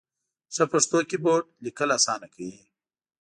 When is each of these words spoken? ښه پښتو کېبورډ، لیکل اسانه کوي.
ښه 0.53 0.63
پښتو 0.71 0.97
کېبورډ، 1.09 1.45
لیکل 1.65 1.89
اسانه 1.97 2.27
کوي. 2.33 2.53